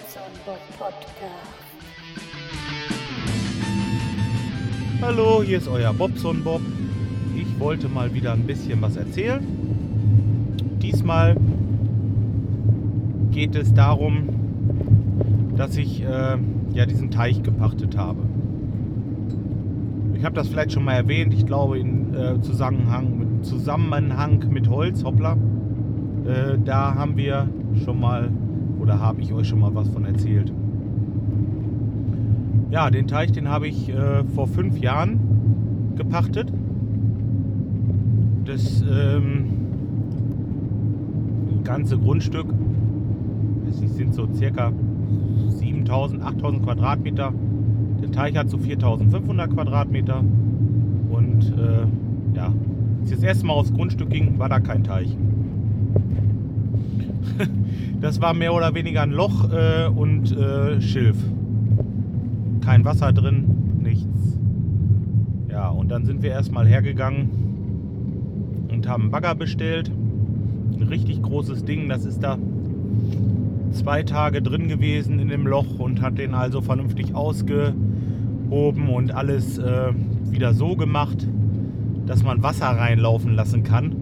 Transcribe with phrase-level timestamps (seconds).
[0.00, 0.92] Bobson Bob.
[5.02, 6.62] Hallo, hier ist euer Bobson Bob.
[7.36, 9.46] Ich wollte mal wieder ein bisschen was erzählen.
[10.80, 11.36] Diesmal
[13.30, 14.30] geht es darum,
[15.56, 16.38] dass ich äh,
[16.72, 18.20] ja diesen Teich gepachtet habe.
[20.14, 24.68] Ich habe das vielleicht schon mal erwähnt, ich glaube in äh, Zusammenhang, mit, Zusammenhang mit
[24.68, 25.36] Holz, hoppla.
[26.26, 27.48] Äh, da haben wir
[27.84, 28.30] schon mal
[28.80, 30.52] oder habe ich euch schon mal was von erzählt.
[32.70, 35.20] Ja, den Teich, den habe ich äh, vor fünf Jahren
[35.96, 36.52] gepachtet.
[38.44, 39.46] Das ähm,
[41.64, 42.46] ganze Grundstück,
[43.68, 44.72] es sind so circa
[45.48, 47.32] 7000, 8000 Quadratmeter.
[48.02, 50.24] Der Teich hat so 4500 Quadratmeter.
[51.10, 52.52] Und äh, ja,
[53.00, 55.16] als ich das erste Mal aufs Grundstück ging, war da kein Teich.
[58.00, 61.16] das war mehr oder weniger ein Loch äh, und äh, Schilf.
[62.64, 63.44] Kein Wasser drin,
[63.82, 64.38] nichts.
[65.50, 67.30] Ja, und dann sind wir erstmal hergegangen
[68.70, 69.90] und haben einen Bagger bestellt.
[70.74, 72.38] Ein richtig großes Ding, das ist da
[73.72, 79.58] zwei Tage drin gewesen in dem Loch und hat den also vernünftig ausgehoben und alles
[79.58, 79.92] äh,
[80.30, 81.28] wieder so gemacht,
[82.06, 83.94] dass man Wasser reinlaufen lassen kann,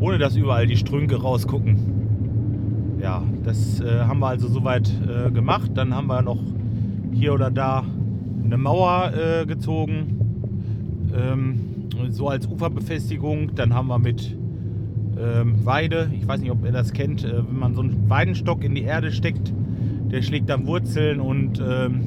[0.00, 1.97] ohne dass überall die Strünke rausgucken
[3.00, 5.70] ja, das äh, haben wir also soweit äh, gemacht.
[5.74, 6.38] Dann haben wir noch
[7.12, 7.84] hier oder da
[8.44, 11.60] eine Mauer äh, gezogen, ähm,
[12.10, 13.54] so als Uferbefestigung.
[13.54, 14.36] Dann haben wir mit
[15.18, 18.64] ähm, Weide, ich weiß nicht, ob ihr das kennt, äh, wenn man so einen Weidenstock
[18.64, 19.52] in die Erde steckt,
[20.10, 22.02] der schlägt dann Wurzeln und ähm,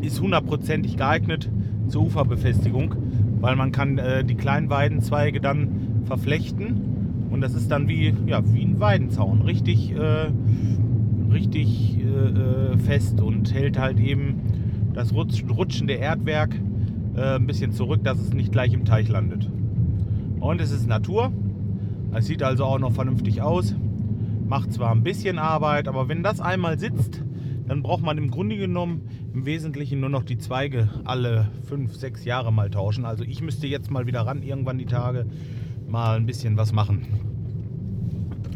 [0.00, 1.50] ist hundertprozentig geeignet
[1.88, 2.94] zur Uferbefestigung,
[3.40, 8.42] weil man kann äh, die kleinen Weidenzweige dann verflechten und das ist dann wie, ja,
[8.52, 9.42] wie ein Weidenzaun.
[9.42, 10.30] Richtig, äh,
[11.32, 14.40] richtig äh, äh fest und hält halt eben
[14.92, 16.54] das rutschende Erdwerk
[17.16, 19.48] äh, ein bisschen zurück, dass es nicht gleich im Teich landet.
[20.40, 21.32] Und es ist Natur.
[22.12, 23.74] Es sieht also auch noch vernünftig aus.
[24.48, 27.22] Macht zwar ein bisschen Arbeit, aber wenn das einmal sitzt,
[27.68, 29.02] dann braucht man im Grunde genommen
[29.32, 33.04] im Wesentlichen nur noch die Zweige alle fünf, sechs Jahre mal tauschen.
[33.04, 35.26] Also ich müsste jetzt mal wieder ran, irgendwann die Tage
[35.90, 37.06] mal ein bisschen was machen.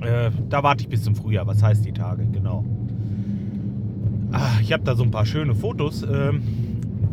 [0.00, 1.46] Äh, da warte ich bis zum Frühjahr.
[1.46, 2.24] Was heißt die Tage?
[2.32, 2.64] Genau.
[4.32, 6.32] Ach, ich habe da so ein paar schöne Fotos äh,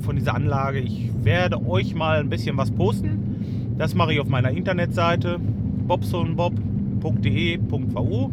[0.00, 0.80] von dieser Anlage.
[0.80, 3.74] Ich werde euch mal ein bisschen was posten.
[3.78, 5.38] Das mache ich auf meiner Internetseite
[5.86, 8.30] bobsonbob.de.vu.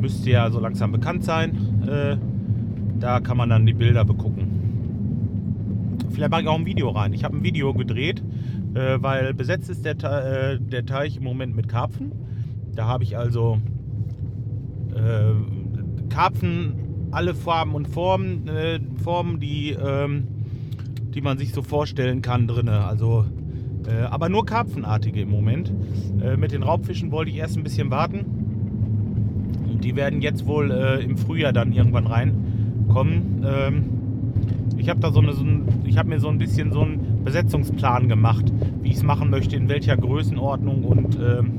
[0.00, 1.84] Müsste ja so langsam bekannt sein.
[1.86, 2.16] Äh,
[3.00, 4.43] da kann man dann die Bilder begucken.
[6.14, 7.12] Vielleicht mache ich auch ein Video rein.
[7.12, 8.22] Ich habe ein Video gedreht
[8.74, 12.12] äh, weil besetzt ist der, äh, der Teich im Moment mit Karpfen.
[12.74, 13.60] Da habe ich also
[14.94, 16.74] äh, Karpfen,
[17.10, 20.26] alle Farben und Formen, äh, Formen die, ähm,
[21.14, 22.68] die man sich so vorstellen kann drin.
[22.68, 23.24] Also,
[23.86, 25.72] äh, aber nur Karpfenartige im Moment.
[26.20, 28.24] Äh, mit den Raubfischen wollte ich erst ein bisschen warten.
[29.82, 33.44] Die werden jetzt wohl im Frühjahr dann irgendwann reinkommen.
[34.84, 37.24] Ich habe da so, eine, so ein, ich habe mir so ein bisschen so einen
[37.24, 38.52] Besetzungsplan gemacht,
[38.82, 41.52] wie ich es machen möchte, in welcher Größenordnung und ähm,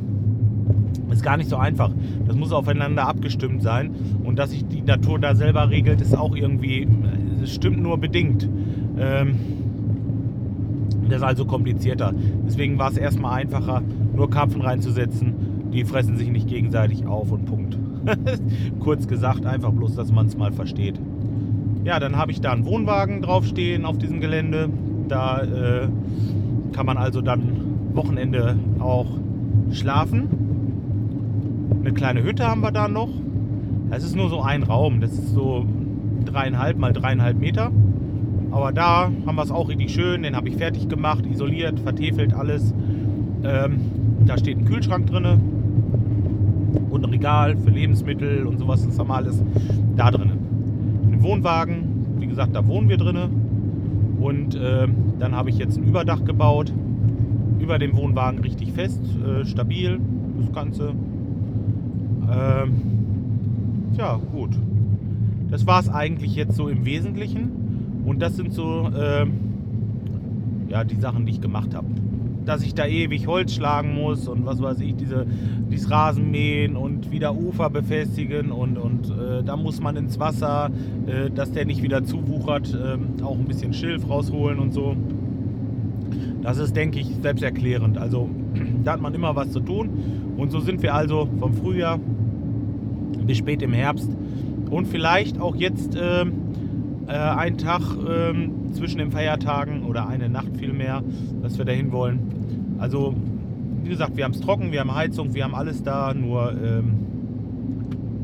[1.11, 1.89] ist gar nicht so einfach.
[2.27, 6.35] Das muss aufeinander abgestimmt sein und dass sich die Natur da selber regelt, ist auch
[6.35, 6.87] irgendwie,
[7.41, 8.47] es stimmt nur bedingt.
[8.99, 9.39] Ähm,
[11.09, 12.13] das ist also komplizierter.
[12.45, 13.81] Deswegen war es erstmal einfacher,
[14.15, 15.33] nur Karpfen reinzusetzen.
[15.73, 17.75] Die fressen sich nicht gegenseitig auf und Punkt.
[18.81, 20.99] Kurz gesagt, einfach bloß, dass man es mal versteht.
[21.85, 24.69] Ja, dann habe ich da einen Wohnwagen draufstehen auf diesem Gelende.
[25.07, 25.87] Da äh,
[26.73, 29.05] kann man also dann Wochenende auch
[29.71, 30.27] schlafen.
[31.81, 33.09] Eine kleine Hütte haben wir da noch.
[33.91, 34.99] Das ist nur so ein Raum.
[34.99, 35.67] Das ist so
[36.25, 37.71] dreieinhalb mal dreieinhalb Meter.
[38.49, 40.23] Aber da haben wir es auch richtig schön.
[40.23, 42.73] Den habe ich fertig gemacht, isoliert, vertefelt alles.
[43.43, 43.79] Ähm,
[44.25, 45.39] da steht ein Kühlschrank drin
[46.89, 48.83] und ein Regal für Lebensmittel und sowas.
[48.83, 49.43] Das haben wir alles
[49.95, 50.34] da drin.
[51.25, 53.17] Wohnwagen, wie gesagt, da wohnen wir drin.
[54.19, 54.87] Und äh,
[55.19, 56.71] dann habe ich jetzt ein Überdach gebaut.
[57.59, 59.99] Über dem Wohnwagen richtig fest, äh, stabil,
[60.39, 60.93] das Ganze.
[62.31, 62.73] Ähm,
[63.97, 64.51] ja, gut.
[65.49, 68.03] Das war es eigentlich jetzt so im Wesentlichen.
[68.05, 69.25] Und das sind so äh,
[70.69, 71.87] ja, die Sachen, die ich gemacht habe
[72.45, 75.25] dass ich da ewig Holz schlagen muss und was weiß ich, diese,
[75.69, 80.69] dieses Rasenmähen und wieder Ufer befestigen und, und äh, da muss man ins Wasser,
[81.07, 84.95] äh, dass der nicht wieder zuwuchert, äh, auch ein bisschen Schilf rausholen und so.
[86.41, 87.97] Das ist, denke ich, selbsterklärend.
[87.97, 88.29] Also
[88.83, 89.89] da hat man immer was zu tun.
[90.37, 91.99] Und so sind wir also vom Frühjahr
[93.25, 94.09] bis spät im Herbst
[94.69, 96.33] Und vielleicht auch jetzt ähm,
[97.07, 101.03] äh, einen Tag ähm, zwischen den Feiertagen oder eine Nacht vielmehr,
[101.41, 102.34] dass wir dahin wollen.
[102.77, 103.15] Also,
[103.83, 107.05] wie gesagt, wir haben es trocken, wir haben Heizung, wir haben alles da, nur ähm,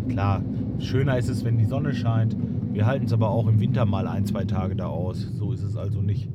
[0.09, 0.41] klar,
[0.79, 2.35] schöner ist es, wenn die Sonne scheint.
[2.73, 5.21] Wir halten es aber auch im Winter mal ein, zwei Tage da aus.
[5.37, 6.29] So ist es also nicht.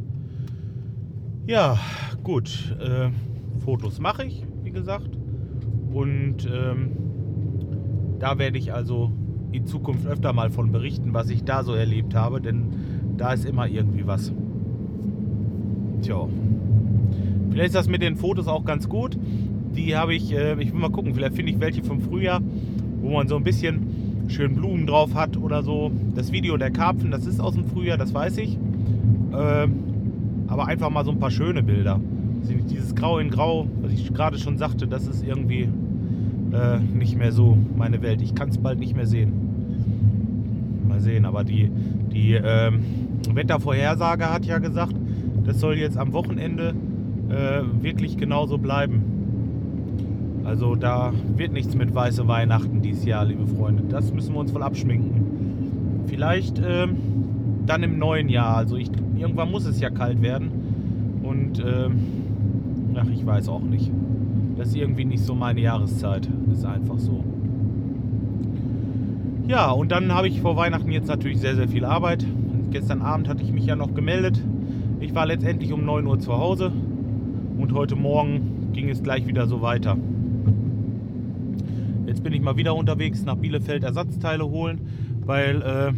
[1.46, 1.78] Ja,
[2.22, 2.76] gut.
[2.80, 3.10] Äh,
[3.64, 5.10] Fotos mache ich, wie gesagt.
[5.92, 6.90] Und ähm,
[8.18, 9.12] da werde ich also
[9.52, 12.66] in Zukunft öfter mal von berichten, was ich da so erlebt habe, denn
[13.16, 14.32] da ist immer irgendwie was.
[16.02, 16.28] Tja.
[17.50, 19.16] Vielleicht ist das mit den Fotos auch ganz gut.
[19.76, 22.40] Die habe ich, äh, ich will mal gucken, vielleicht finde ich welche vom Frühjahr,
[23.00, 25.90] wo man so ein bisschen schön Blumen drauf hat oder so.
[26.14, 28.58] Das Video der Karpfen, das ist aus dem Frühjahr, das weiß ich.
[29.32, 29.68] Äh,
[30.48, 32.00] aber einfach mal so ein paar schöne Bilder.
[32.70, 35.68] Dieses Grau in Grau, was ich gerade schon sagte, das ist irgendwie
[36.52, 38.22] äh, nicht mehr so meine Welt.
[38.22, 39.32] Ich kann es bald nicht mehr sehen.
[40.88, 41.70] Mal sehen, aber die,
[42.12, 42.80] die ähm,
[43.32, 44.94] Wettervorhersage hat ja gesagt,
[45.44, 46.74] das soll jetzt am Wochenende
[47.28, 49.16] äh, wirklich genauso bleiben.
[50.44, 53.82] Also da wird nichts mit weiße Weihnachten dieses Jahr, liebe Freunde.
[53.88, 56.04] Das müssen wir uns wohl abschminken.
[56.06, 56.96] Vielleicht ähm,
[57.66, 58.56] dann im neuen Jahr.
[58.56, 61.20] Also ich, irgendwann muss es ja kalt werden.
[61.24, 61.98] Und ähm,
[62.94, 63.90] ach, ich weiß auch nicht.
[64.56, 66.28] Das ist irgendwie nicht so meine Jahreszeit.
[66.52, 67.24] Ist einfach so.
[69.48, 72.24] Ja, und dann habe ich vor Weihnachten jetzt natürlich sehr, sehr viel Arbeit.
[72.70, 74.40] Gestern Abend hatte ich mich ja noch gemeldet.
[75.00, 76.72] Ich war letztendlich um 9 Uhr zu Hause
[77.58, 79.96] und heute Morgen ging es gleich wieder so weiter.
[82.06, 84.80] Jetzt bin ich mal wieder unterwegs nach Bielefeld Ersatzteile holen,
[85.24, 85.92] weil äh,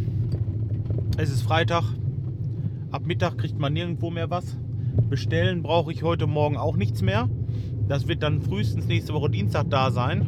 [1.20, 1.84] es ist Freitag.
[2.90, 4.56] Ab Mittag kriegt man nirgendwo mehr was.
[5.08, 7.28] Bestellen brauche ich heute Morgen auch nichts mehr.
[7.88, 10.26] Das wird dann frühestens nächste Woche Dienstag da sein.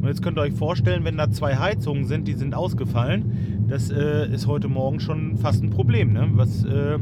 [0.00, 3.90] Und jetzt könnt ihr euch vorstellen, wenn da zwei Heizungen sind, die sind ausgefallen, das
[3.90, 6.12] äh, ist heute Morgen schon fast ein Problem.
[6.12, 6.28] Ne?
[6.32, 6.98] Was äh,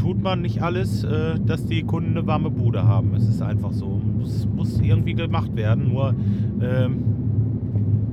[0.00, 3.14] tut man nicht alles, äh, dass die Kunden eine warme Bude haben?
[3.14, 4.00] Es ist einfach so.
[4.18, 5.88] Muss, muss irgendwie gemacht werden.
[5.88, 6.14] Nur,
[6.62, 7.02] ähm,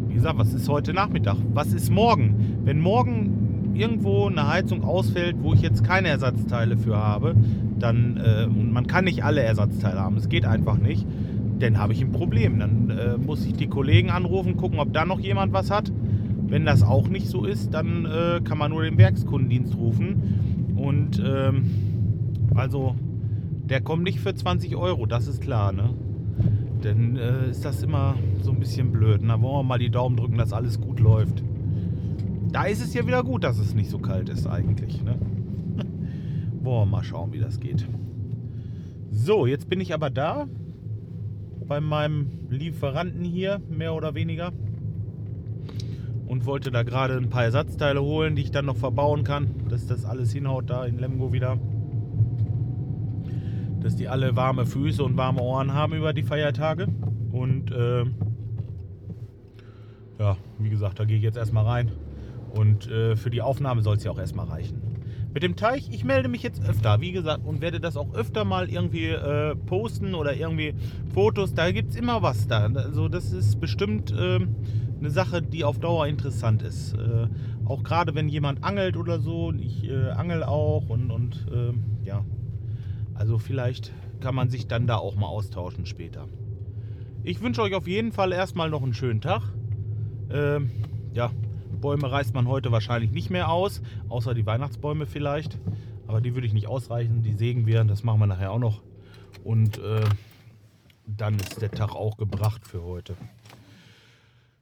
[0.10, 1.38] wie gesagt, was ist heute Nachmittag?
[1.54, 2.60] Was ist morgen?
[2.66, 7.36] Wenn morgen irgendwo eine Heizung ausfällt, wo ich jetzt keine Ersatzteile für habe,
[7.80, 11.06] dann, äh, man kann nicht alle Ersatzteile haben, es geht einfach nicht,
[11.60, 12.60] dann habe ich ein Problem.
[12.60, 15.92] Dann äh, muss ich die Kollegen anrufen, gucken, ob da noch jemand was hat.
[16.50, 20.57] Wenn das auch nicht so ist, dann äh, kann man nur den Werkskundendienst rufen.
[20.78, 21.72] Und ähm,
[22.56, 22.96] also,
[23.66, 25.90] der kommt nicht für 20 Euro, das ist klar, ne?
[26.82, 29.22] Dann äh, ist das immer so ein bisschen blöd.
[29.24, 31.44] Da wollen wir mal die Daumen drücken, dass alles gut läuft.
[32.52, 35.18] Da ist es ja wieder gut, dass es nicht so kalt ist eigentlich, ne?
[36.62, 37.88] Wollen wir mal schauen, wie das geht.
[39.12, 40.48] So, jetzt bin ich aber da
[41.68, 44.54] bei meinem Lieferanten hier, mehr oder weniger.
[46.28, 49.88] Und wollte da gerade ein paar Ersatzteile holen, die ich dann noch verbauen kann, dass
[49.88, 51.58] das alles hinhaut da in Lemgo wieder.
[53.80, 56.88] Dass die alle warme Füße und warme Ohren haben über die Feiertage.
[57.32, 58.04] Und äh,
[60.20, 61.92] ja, wie gesagt, da gehe ich jetzt erstmal rein.
[62.54, 64.82] Und äh, für die Aufnahme soll es ja auch erstmal reichen.
[65.34, 68.44] Mit dem Teich, ich melde mich jetzt öfter, wie gesagt, und werde das auch öfter
[68.44, 70.74] mal irgendwie äh, posten oder irgendwie
[71.14, 71.54] Fotos.
[71.54, 72.66] Da gibt es immer was da.
[72.66, 74.40] Also das ist bestimmt äh,
[75.00, 76.94] eine Sache, die auf Dauer interessant ist.
[76.94, 77.28] Äh,
[77.66, 79.54] auch gerade wenn jemand angelt oder so.
[79.54, 82.24] Ich äh, angel auch und, und ähm, ja.
[83.14, 86.28] Also vielleicht kann man sich dann da auch mal austauschen später.
[87.24, 89.42] Ich wünsche euch auf jeden Fall erstmal noch einen schönen Tag.
[90.32, 90.72] Ähm,
[91.14, 91.32] ja,
[91.82, 95.58] Bäume reißt man heute wahrscheinlich nicht mehr aus, außer die Weihnachtsbäume vielleicht.
[96.08, 98.82] Aber die würde ich nicht ausreichen, die sägen wir, das machen wir nachher auch noch.
[99.44, 100.06] Und äh,
[101.06, 103.16] dann ist der Tag auch gebracht für heute.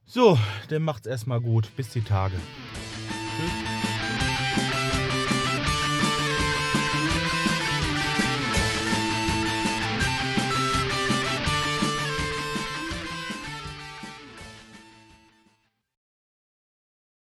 [0.06, 0.38] So,
[0.70, 1.76] dann macht's erstmal gut.
[1.76, 2.36] Bis die Tage.
[3.38, 3.75] Tschüss.